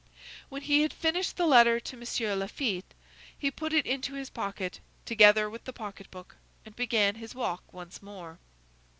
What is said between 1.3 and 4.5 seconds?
the letter to M. Laffitte, he put it into his